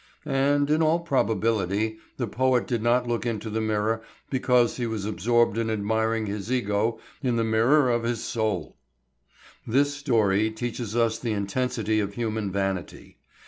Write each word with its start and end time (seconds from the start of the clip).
(And, 0.25 0.71
in 0.71 0.81
all 0.81 0.99
probability, 1.01 1.99
the 2.17 2.25
poet 2.25 2.65
did 2.65 2.81
not 2.81 3.07
look 3.07 3.23
into 3.23 3.51
the 3.51 3.61
mirror 3.61 4.01
because 4.31 4.77
he 4.77 4.87
was 4.87 5.05
absorbed 5.05 5.59
in 5.59 5.69
admiring 5.69 6.25
his 6.25 6.51
ego 6.51 6.97
in 7.21 7.35
the 7.35 7.43
mirror 7.43 7.87
of 7.91 8.01
his 8.01 8.23
soul!) 8.23 8.75
This 9.67 9.93
story 9.93 10.49
teaches 10.49 10.95
us 10.95 11.19
the 11.19 11.33
intensity 11.33 11.99
of 11.99 12.15
human 12.15 12.51
vanity. 12.51 13.19